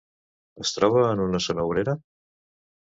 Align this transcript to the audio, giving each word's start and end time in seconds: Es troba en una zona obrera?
Es 0.65 0.71
troba 0.77 1.05
en 1.11 1.23
una 1.27 1.43
zona 1.49 1.69
obrera? 1.71 1.97